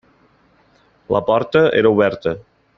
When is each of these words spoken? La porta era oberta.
La 1.17 1.21
porta 1.29 1.63
era 1.83 1.95
oberta. 1.99 2.37